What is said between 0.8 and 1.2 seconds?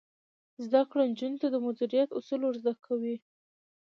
کړه